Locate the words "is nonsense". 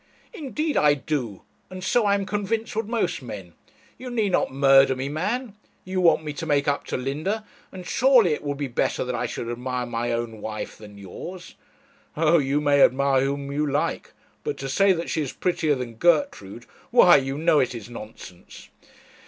17.75-18.69